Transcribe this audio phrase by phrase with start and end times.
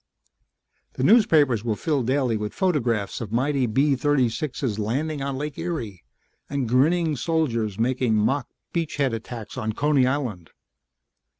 [0.93, 6.01] _The newspapers were filled daily with photographs of mighty B 36's landing on Lake Erie,
[6.49, 10.49] and grinning soldiers making mock beachhead attacks on Coney Island.